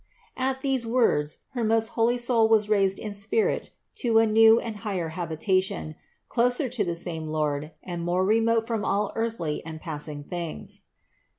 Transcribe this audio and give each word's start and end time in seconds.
At 0.35 0.61
these 0.61 0.83
words 0.83 1.41
her 1.53 1.63
most 1.63 1.89
holy 1.89 2.17
soul 2.17 2.49
was 2.49 2.67
raised 2.67 2.97
in 2.97 3.13
spirit 3.13 3.69
to 3.97 4.17
a 4.17 4.25
new 4.25 4.59
and 4.59 4.77
higher 4.77 5.09
habitation, 5.09 5.93
closer 6.27 6.67
to 6.67 6.83
the 6.83 6.95
same 6.95 7.27
Lord 7.27 7.73
and 7.83 8.01
more 8.03 8.25
remote 8.25 8.65
from 8.65 8.83
all 8.83 9.11
earthly 9.15 9.63
and 9.63 9.79
passing 9.79 10.23
things. 10.23 10.85